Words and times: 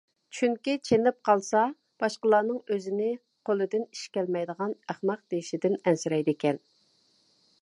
چۈنكى، 0.35 0.73
چېنىپ 0.87 1.19
قالسا 1.29 1.61
باشقىلارنىڭ 2.05 2.59
ئۆزىنى 2.77 3.11
قولىدىن 3.51 3.85
ئىش 3.87 4.05
كەلمەيدىغان 4.19 4.77
ئەخمەق 4.87 5.25
دېيىشىدىن 5.35 5.81
ئەنسىرەيدىكەن. 5.85 6.65